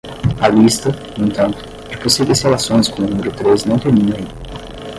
A 0.41 0.49
lista, 0.49 0.89
no 1.15 1.25
entanto, 1.25 1.59
de 1.87 1.95
possíveis 1.95 2.41
relações 2.41 2.87
com 2.87 3.03
o 3.03 3.07
número 3.07 3.31
três 3.33 3.65
não 3.65 3.77
termina 3.77 4.15
aí. 4.15 4.27